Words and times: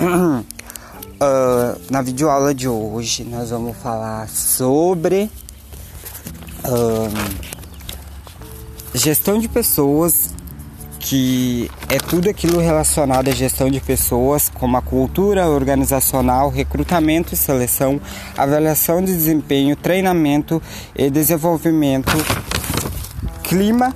Uh, 0.00 0.44
na 1.90 2.02
videoaula 2.02 2.54
de 2.54 2.68
hoje 2.68 3.24
nós 3.24 3.50
vamos 3.50 3.76
falar 3.76 4.28
sobre 4.28 5.28
uh, 6.64 7.10
gestão 8.94 9.40
de 9.40 9.48
pessoas, 9.48 10.32
que 11.00 11.68
é 11.88 11.98
tudo 11.98 12.30
aquilo 12.30 12.60
relacionado 12.60 13.26
à 13.26 13.32
gestão 13.32 13.68
de 13.68 13.80
pessoas, 13.80 14.48
como 14.48 14.76
a 14.76 14.82
cultura 14.82 15.48
organizacional, 15.48 16.48
recrutamento 16.48 17.34
e 17.34 17.36
seleção, 17.36 18.00
avaliação 18.36 19.02
de 19.02 19.12
desempenho, 19.12 19.74
treinamento 19.74 20.62
e 20.94 21.10
desenvolvimento, 21.10 22.12
clima 23.42 23.92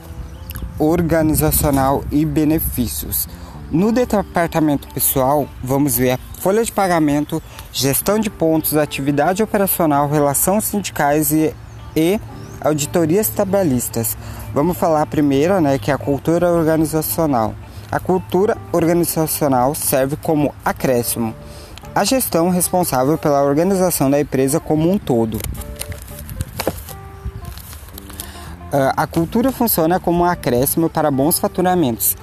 organizacional 0.80 2.02
e 2.10 2.24
benefícios. 2.24 3.28
No 3.72 3.90
departamento 3.90 4.86
pessoal, 4.92 5.48
vamos 5.64 5.96
ver 5.96 6.10
a 6.10 6.18
folha 6.42 6.62
de 6.62 6.70
pagamento, 6.70 7.42
gestão 7.72 8.18
de 8.18 8.28
pontos, 8.28 8.76
atividade 8.76 9.42
operacional, 9.42 10.10
relações 10.10 10.64
sindicais 10.64 11.32
e, 11.32 11.54
e 11.96 12.20
auditorias 12.60 13.30
trabalhistas. 13.30 14.14
Vamos 14.52 14.76
falar 14.76 15.06
primeiro, 15.06 15.58
né, 15.58 15.78
que 15.78 15.90
é 15.90 15.94
a 15.94 15.96
cultura 15.96 16.52
organizacional. 16.52 17.54
A 17.90 17.98
cultura 17.98 18.58
organizacional 18.72 19.74
serve 19.74 20.16
como 20.16 20.54
acréscimo. 20.62 21.34
A 21.94 22.04
gestão 22.04 22.50
responsável 22.50 23.16
pela 23.16 23.42
organização 23.42 24.10
da 24.10 24.20
empresa 24.20 24.60
como 24.60 24.92
um 24.92 24.98
todo. 24.98 25.38
Ah, 28.70 28.92
a 28.98 29.06
cultura 29.06 29.50
funciona 29.50 29.98
como 29.98 30.24
um 30.24 30.26
acréscimo 30.26 30.90
para 30.90 31.10
bons 31.10 31.38
faturamentos, 31.38 32.16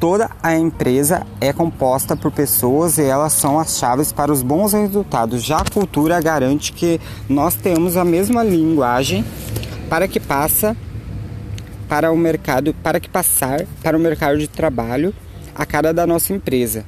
Toda 0.00 0.30
a 0.42 0.56
empresa 0.56 1.26
é 1.40 1.52
composta 1.52 2.16
por 2.16 2.30
pessoas 2.30 2.98
e 2.98 3.02
elas 3.02 3.32
são 3.32 3.58
as 3.58 3.78
chaves 3.78 4.12
para 4.12 4.32
os 4.32 4.42
bons 4.42 4.72
resultados. 4.72 5.42
Já 5.42 5.58
a 5.58 5.64
cultura 5.64 6.20
garante 6.20 6.72
que 6.72 7.00
nós 7.28 7.54
temos 7.54 7.96
a 7.96 8.04
mesma 8.04 8.42
linguagem 8.42 9.24
para 9.88 10.08
que 10.08 10.18
passa 10.18 10.76
para 11.88 12.10
o 12.10 12.16
mercado, 12.16 12.74
para 12.82 12.98
que 12.98 13.08
passar 13.08 13.64
para 13.82 13.96
o 13.96 14.00
mercado 14.00 14.38
de 14.38 14.48
trabalho 14.48 15.14
a 15.54 15.64
cara 15.64 15.94
da 15.94 16.06
nossa 16.06 16.32
empresa. 16.32 16.84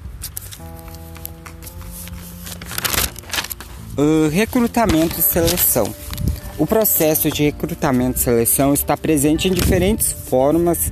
Uh, 3.96 4.28
recrutamento 4.28 5.18
e 5.18 5.22
seleção. 5.22 5.94
O 6.58 6.66
processo 6.66 7.30
de 7.30 7.44
recrutamento 7.44 8.18
e 8.18 8.22
seleção 8.22 8.74
está 8.74 8.96
presente 8.96 9.48
em 9.48 9.52
diferentes 9.52 10.12
formas 10.12 10.90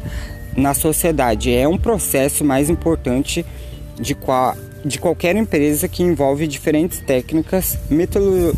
na 0.56 0.74
sociedade. 0.74 1.54
É 1.54 1.66
um 1.66 1.78
processo 1.78 2.44
mais 2.44 2.70
importante 2.70 3.44
de, 4.00 4.14
qual, 4.14 4.56
de 4.84 4.98
qualquer 4.98 5.36
empresa 5.36 5.88
que 5.88 6.02
envolve 6.02 6.46
diferentes 6.46 7.00
técnicas, 7.00 7.78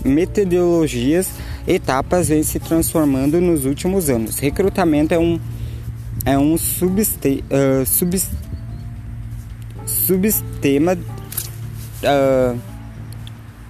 metodologias, 0.05 1.31
etapas 1.67 2.29
vem 2.29 2.43
se 2.43 2.59
transformando 2.59 3.41
nos 3.41 3.65
últimos 3.65 4.11
anos. 4.11 4.39
Recrutamento 4.39 5.15
é 5.15 5.19
um 5.19 5.39
é 6.25 6.37
um 6.37 6.59
subste, 6.59 7.45
uh, 7.51 7.87
sub, 7.87 8.21
subsistema 9.87 10.95
uh, 12.03 12.59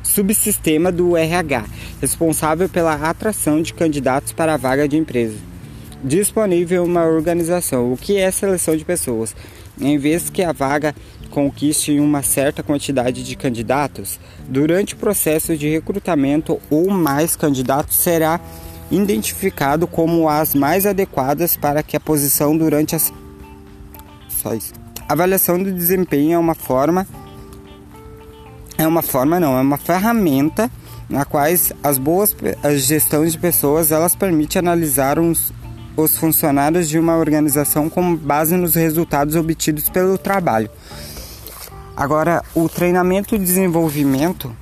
subsistema 0.03 0.91
do 0.91 1.17
RH, 1.17 1.67
responsável 2.01 2.67
pela 2.67 2.95
atração 2.95 3.61
de 3.61 3.75
candidatos 3.75 4.33
para 4.33 4.55
a 4.55 4.57
vaga 4.57 4.89
de 4.89 4.97
empresa 4.97 5.56
disponível 6.03 6.85
uma 6.85 7.05
organização. 7.05 7.93
O 7.93 7.97
que 7.97 8.17
é 8.17 8.31
seleção 8.31 8.77
de 8.77 8.85
pessoas? 8.85 9.35
Em 9.81 9.99
vez 9.99 10.31
que 10.31 10.43
a 10.43 10.53
vaga 10.53 10.95
conquiste 11.31 11.99
uma 11.99 12.23
certa 12.23 12.63
quantidade 12.63 13.23
de 13.23 13.37
candidatos, 13.37 14.19
durante 14.49 14.95
o 14.95 14.97
processo 14.97 15.57
de 15.57 15.69
recrutamento, 15.69 16.61
ou 16.71 16.89
mais 16.91 17.37
candidatos 17.37 17.97
será 17.97 18.41
identificado 18.91 19.87
como 19.87 20.29
as 20.29 20.55
mais 20.55 20.87
adequadas 20.87 21.57
para 21.57 21.83
que 21.83 21.97
a 21.97 22.01
posição 22.01 22.57
durante 22.57 22.95
as 22.95 23.13
avaliação 25.09 25.61
do 25.61 25.73
desempenho 25.73 26.35
é 26.35 26.39
uma 26.39 26.55
forma 26.55 27.05
é 28.79 28.87
uma 28.87 29.03
forma 29.03 29.41
não, 29.41 29.59
é 29.59 29.61
uma 29.61 29.77
ferramenta 29.77 30.71
na 31.09 31.25
quais 31.25 31.73
as 31.83 31.99
boas 31.99 32.37
as 32.63 32.83
gestões 32.83 33.33
de 33.33 33.39
pessoas 33.39 33.91
elas 33.91 34.15
permitem 34.15 34.61
analisar 34.61 35.19
uns, 35.19 35.53
os 35.97 36.17
funcionários 36.17 36.89
de 36.89 36.99
uma 36.99 37.17
organização 37.17 37.89
com 37.89 38.15
base 38.15 38.57
nos 38.57 38.75
resultados 38.75 39.35
obtidos 39.35 39.89
pelo 39.89 40.19
trabalho. 40.19 40.71
Agora, 41.97 42.45
o 42.55 42.69
treinamento 42.69 43.35
e 43.35 43.39
desenvolvimento, 43.39 44.55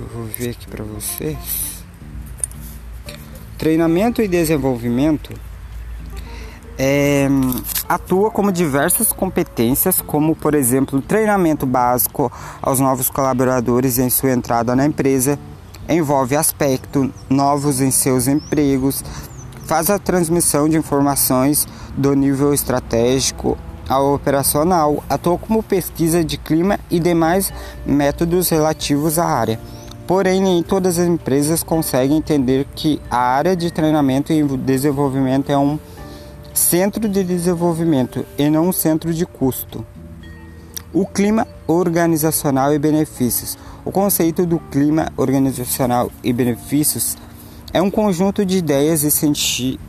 eu 0.00 0.06
vou 0.12 0.24
ver 0.24 0.50
aqui 0.50 0.66
para 0.66 0.82
vocês. 0.82 1.38
Treinamento 3.56 4.20
e 4.20 4.26
desenvolvimento 4.26 5.32
é, 6.76 7.28
atua 7.88 8.28
como 8.32 8.50
diversas 8.50 9.12
competências, 9.12 10.00
como 10.00 10.34
por 10.34 10.54
exemplo, 10.54 11.00
treinamento 11.00 11.64
básico 11.64 12.32
aos 12.60 12.80
novos 12.80 13.08
colaboradores 13.08 13.98
em 13.98 14.10
sua 14.10 14.32
entrada 14.32 14.74
na 14.74 14.84
empresa, 14.84 15.38
envolve 15.88 16.34
aspectos 16.34 17.08
novos 17.30 17.80
em 17.80 17.92
seus 17.92 18.26
empregos, 18.26 19.04
faz 19.64 19.90
a 19.90 19.98
transmissão 19.98 20.68
de 20.68 20.76
informações 20.76 21.66
do 21.96 22.14
nível 22.14 22.52
estratégico 22.52 23.56
ao 23.88 24.14
operacional, 24.14 25.02
atua 25.08 25.36
como 25.38 25.62
pesquisa 25.62 26.24
de 26.24 26.36
clima 26.36 26.78
e 26.90 26.98
demais 26.98 27.52
métodos 27.84 28.48
relativos 28.48 29.18
à 29.18 29.26
área. 29.26 29.60
Porém, 30.06 30.40
nem 30.40 30.62
todas 30.62 30.98
as 30.98 31.06
empresas 31.06 31.62
conseguem 31.62 32.18
entender 32.18 32.66
que 32.74 33.00
a 33.10 33.18
área 33.18 33.56
de 33.56 33.70
treinamento 33.70 34.32
e 34.32 34.42
desenvolvimento 34.42 35.50
é 35.50 35.58
um 35.58 35.78
centro 36.52 37.08
de 37.08 37.24
desenvolvimento 37.24 38.24
e 38.36 38.50
não 38.50 38.68
um 38.68 38.72
centro 38.72 39.12
de 39.12 39.24
custo. 39.24 39.86
O 40.92 41.06
clima 41.06 41.46
organizacional 41.66 42.74
e 42.74 42.78
benefícios. 42.78 43.56
O 43.84 43.90
conceito 43.90 44.44
do 44.44 44.58
clima 44.58 45.10
organizacional 45.16 46.10
e 46.22 46.32
benefícios 46.32 47.16
é 47.72 47.80
um 47.80 47.90
conjunto 47.90 48.44
de 48.44 48.58
ideias 48.58 49.02
e, 49.02 49.10
senti 49.10 49.80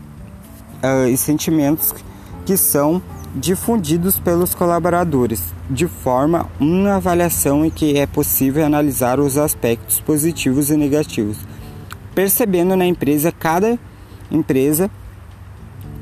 uh, 0.83 1.07
e 1.07 1.17
sentimentos 1.17 1.93
que 2.45 2.55
são 2.55 3.01
difundidos 3.35 4.19
pelos 4.19 4.53
colaboradores, 4.53 5.41
de 5.69 5.87
forma 5.87 6.47
uma 6.59 6.95
avaliação 6.95 7.65
em 7.65 7.69
que 7.69 7.97
é 7.97 8.05
possível 8.05 8.63
analisar 8.63 9.19
os 9.19 9.37
aspectos 9.37 9.99
positivos 9.99 10.69
e 10.69 10.77
negativos. 10.77 11.37
Percebendo 12.13 12.75
na 12.75 12.85
empresa, 12.85 13.31
cada 13.31 13.77
empresa 14.31 14.89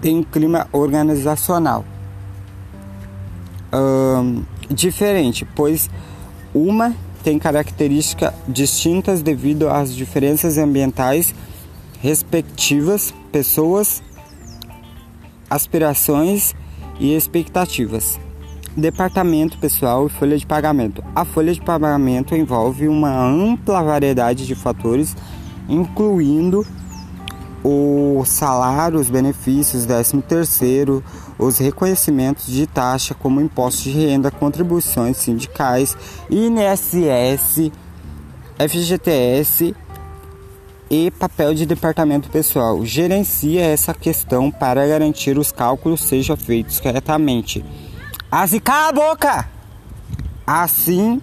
tem 0.01 0.17
um 0.17 0.23
clima 0.23 0.67
organizacional 0.73 1.85
uh, 3.71 4.43
diferente, 4.69 5.47
pois 5.55 5.89
uma 6.53 6.93
tem 7.23 7.39
características 7.39 8.33
distintas 8.47 9.21
devido 9.21 9.69
às 9.69 9.95
diferenças 9.95 10.57
ambientais 10.57 11.33
respectivas 12.01 13.13
pessoas, 13.31 14.01
aspirações 15.49 16.53
e 16.99 17.15
expectativas. 17.15 18.19
Departamento 18.75 19.57
pessoal 19.59 20.07
e 20.07 20.09
folha 20.09 20.37
de 20.37 20.45
pagamento. 20.45 21.03
A 21.15 21.23
folha 21.23 21.53
de 21.53 21.61
pagamento 21.61 22.35
envolve 22.35 22.87
uma 22.87 23.13
ampla 23.23 23.83
variedade 23.83 24.47
de 24.47 24.55
fatores, 24.55 25.15
incluindo 25.69 26.65
o 27.63 28.23
salário, 28.25 28.99
os 28.99 29.09
benefícios, 29.09 29.85
13 29.85 30.21
terceiro, 30.23 31.03
os 31.37 31.59
reconhecimentos 31.59 32.47
de 32.47 32.65
taxa 32.65 33.13
como 33.13 33.39
impostos 33.41 33.83
de 33.83 33.91
renda, 33.91 34.31
contribuições 34.31 35.17
sindicais, 35.17 35.95
INSS, 36.31 37.71
FGTS 38.57 39.75
e 40.91 41.09
papel 41.09 41.53
de 41.53 41.65
departamento 41.65 42.29
pessoal. 42.29 42.85
Gerencia 42.85 43.61
essa 43.61 43.93
questão 43.93 44.51
para 44.51 44.85
garantir 44.85 45.37
os 45.37 45.49
cálculos 45.49 46.01
sejam 46.01 46.35
feitos 46.35 46.81
corretamente. 46.81 47.63
Assim, 48.29 48.59
cala 48.59 48.89
a 48.89 48.91
boca! 48.91 49.49
Assim, 50.45 51.21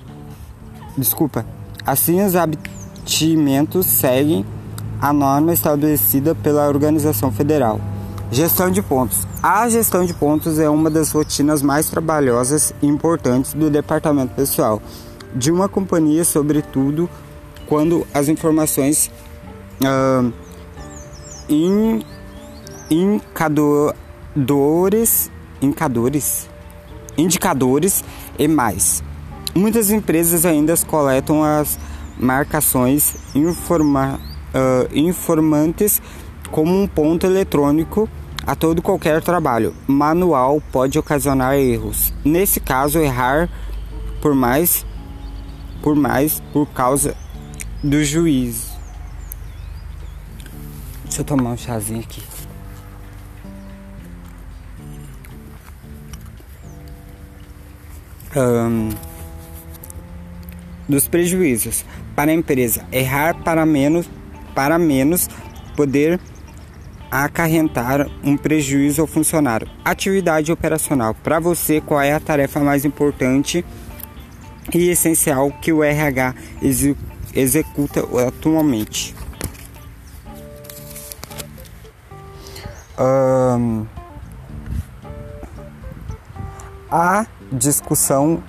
desculpa, 0.96 1.44
assim 1.84 2.24
os 2.24 2.34
abatimentos 2.34 3.84
seguem 3.84 4.42
a 5.02 5.12
norma 5.12 5.52
estabelecida 5.52 6.34
pela 6.34 6.66
organização 6.66 7.30
federal. 7.30 7.78
Gestão 8.30 8.70
de 8.70 8.80
pontos. 8.80 9.26
A 9.42 9.68
gestão 9.68 10.02
de 10.06 10.14
pontos 10.14 10.58
é 10.58 10.68
uma 10.70 10.88
das 10.88 11.12
rotinas 11.12 11.60
mais 11.60 11.90
trabalhosas 11.90 12.72
e 12.80 12.86
importantes 12.86 13.52
do 13.52 13.68
departamento 13.68 14.34
pessoal 14.34 14.80
de 15.34 15.52
uma 15.52 15.68
companhia, 15.68 16.24
sobretudo 16.24 17.08
quando 17.66 18.06
as 18.14 18.28
informações 18.28 19.10
uh, 19.82 20.32
in, 21.48 22.02
indicadores, 22.90 23.96
indicadores, 25.60 26.48
indicadores 27.16 28.04
e 28.38 28.48
mais. 28.48 29.02
Muitas 29.54 29.90
empresas 29.90 30.44
ainda 30.44 30.74
coletam 30.86 31.42
as 31.42 31.78
marcações 32.18 33.14
informa, 33.34 34.20
uh, 34.54 34.88
informantes 34.96 36.00
como 36.50 36.74
um 36.74 36.86
ponto 36.86 37.26
eletrônico 37.26 38.08
a 38.46 38.54
todo 38.54 38.80
qualquer 38.80 39.22
trabalho. 39.22 39.74
Manual 39.86 40.62
pode 40.72 40.98
ocasionar 40.98 41.54
erros. 41.56 42.12
Nesse 42.24 42.60
caso, 42.60 42.98
errar 42.98 43.48
por 44.20 44.34
mais 44.34 44.86
por 45.82 45.94
mais 45.94 46.42
por 46.52 46.66
causa 46.66 47.16
do 47.82 48.02
juiz. 48.04 48.67
Deixa 51.18 51.32
eu 51.32 51.36
tomar 51.36 51.50
um 51.50 51.56
chazinho 51.56 51.98
aqui. 51.98 52.22
Um, 58.36 58.90
dos 60.88 61.08
prejuízos 61.08 61.84
para 62.14 62.30
a 62.30 62.34
empresa 62.34 62.86
errar 62.92 63.34
para 63.42 63.66
menos 63.66 64.08
para 64.54 64.78
menos 64.78 65.28
poder 65.74 66.20
acarretar 67.10 68.08
um 68.22 68.36
prejuízo 68.36 69.00
ao 69.00 69.08
funcionário. 69.08 69.68
Atividade 69.84 70.52
operacional. 70.52 71.14
Para 71.14 71.40
você, 71.40 71.80
qual 71.80 72.00
é 72.00 72.12
a 72.12 72.20
tarefa 72.20 72.60
mais 72.60 72.84
importante 72.84 73.64
e 74.72 74.88
essencial 74.88 75.50
que 75.50 75.72
o 75.72 75.82
RH 75.82 76.32
executa 77.34 78.04
atualmente? 78.24 79.16
Um, 83.00 83.86
a 86.90 87.26
discussão 87.52 88.42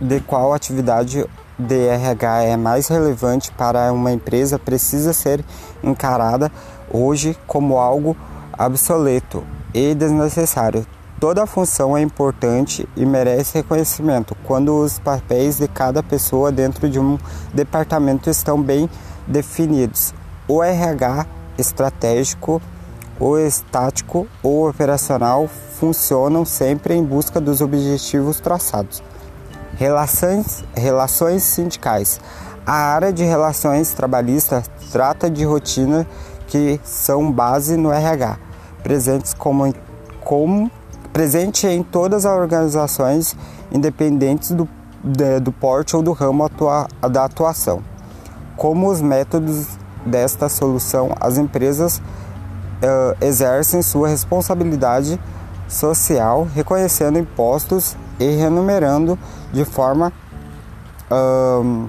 de 0.00 0.18
qual 0.20 0.52
atividade 0.52 1.24
de 1.56 1.86
RH 1.86 2.42
é 2.42 2.56
mais 2.56 2.88
relevante 2.88 3.52
para 3.52 3.92
uma 3.92 4.10
empresa 4.10 4.58
precisa 4.58 5.12
ser 5.12 5.44
encarada 5.84 6.50
hoje 6.90 7.38
como 7.46 7.78
algo 7.78 8.16
obsoleto 8.58 9.44
e 9.72 9.94
desnecessário. 9.94 10.84
Toda 11.20 11.46
função 11.46 11.96
é 11.96 12.02
importante 12.02 12.88
e 12.96 13.06
merece 13.06 13.58
reconhecimento 13.58 14.36
quando 14.44 14.76
os 14.80 14.98
papéis 14.98 15.58
de 15.58 15.68
cada 15.68 16.02
pessoa 16.02 16.50
dentro 16.50 16.90
de 16.90 16.98
um 16.98 17.16
departamento 17.54 18.28
estão 18.28 18.60
bem 18.60 18.90
definidos. 19.28 20.12
O 20.48 20.60
RH 20.60 21.26
estratégico, 21.56 22.60
o 23.18 23.36
estático 23.36 24.26
ou 24.42 24.68
operacional 24.68 25.48
funcionam 25.48 26.44
sempre 26.44 26.94
em 26.94 27.04
busca 27.04 27.40
dos 27.40 27.60
objetivos 27.60 28.40
traçados. 28.40 29.02
Relações, 29.76 30.64
relações 30.74 31.42
sindicais. 31.42 32.20
A 32.64 32.74
área 32.74 33.12
de 33.12 33.24
relações 33.24 33.92
trabalhistas 33.92 34.70
trata 34.92 35.28
de 35.28 35.44
rotina 35.44 36.06
que 36.46 36.80
são 36.84 37.32
base 37.32 37.76
no 37.76 37.90
RH, 37.90 38.38
presentes 38.82 39.34
como, 39.34 39.72
como 40.20 40.70
presente 41.12 41.66
em 41.66 41.82
todas 41.82 42.24
as 42.24 42.38
organizações 42.38 43.36
independentes 43.72 44.52
do, 44.52 44.68
de, 45.02 45.40
do 45.40 45.50
porte 45.50 45.96
ou 45.96 46.02
do 46.02 46.12
ramo 46.12 46.44
atua, 46.44 46.86
da 47.10 47.24
atuação. 47.24 47.82
Como 48.56 48.88
os 48.88 49.00
métodos 49.00 49.66
desta 50.04 50.48
solução, 50.48 51.10
as 51.20 51.38
empresas 51.38 52.00
uh, 52.82 53.24
exercem 53.24 53.82
sua 53.82 54.08
responsabilidade 54.08 55.20
social, 55.68 56.46
reconhecendo 56.54 57.18
impostos 57.18 57.96
e 58.18 58.36
remunerando 58.36 59.18
de 59.52 59.64
forma 59.64 60.12
uh, 61.10 61.88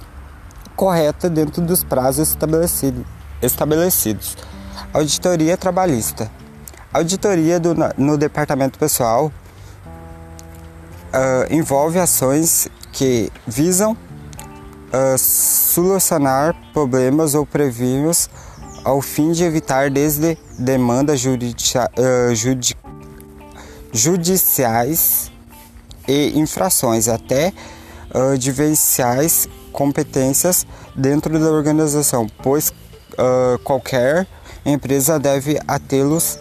correta 0.75 1.29
dentro 1.29 1.61
dos 1.61 1.83
prazos 1.83 2.29
estabelecido, 2.29 3.05
estabelecidos. 3.41 4.37
Auditoria 4.93 5.57
trabalhista. 5.57 6.31
Auditoria 6.93 7.59
do, 7.59 7.75
no 7.97 8.17
departamento 8.17 8.77
pessoal 8.77 9.31
uh, 11.13 11.53
envolve 11.53 11.99
ações 11.99 12.67
que 12.91 13.31
visam 13.47 13.93
uh, 13.93 15.17
solucionar 15.17 16.55
problemas 16.71 17.33
ou 17.33 17.45
previmos 17.45 18.29
ao 18.83 19.01
fim 19.01 19.31
de 19.31 19.43
evitar 19.43 19.89
desde 19.89 20.37
demandas 20.57 21.23
uh, 21.23 22.35
judi, 22.35 22.75
judiciais 23.91 25.31
e 26.07 26.37
infrações 26.37 27.07
até 27.07 27.53
uh, 28.13 28.37
diversas 28.37 29.47
competências 29.71 30.65
dentro 30.95 31.39
da 31.39 31.51
organização, 31.51 32.27
pois 32.41 32.69
uh, 32.69 33.57
qualquer 33.63 34.27
empresa 34.65 35.19
deve 35.19 35.59
atê-los 35.67 36.37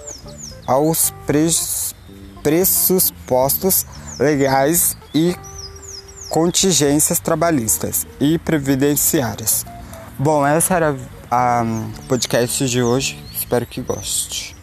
aos 0.66 1.12
pressupostos 2.42 3.86
legais 4.18 4.96
e 5.14 5.34
contingências 6.30 7.18
trabalhistas 7.18 8.06
e 8.20 8.38
previdenciárias. 8.38 9.64
Bom, 10.18 10.46
essa 10.46 10.74
era 10.74 10.96
a 11.34 11.64
podcast 12.08 12.62
de 12.66 12.82
hoje. 12.82 13.18
Espero 13.34 13.64
que 13.64 13.80
goste. 13.80 14.54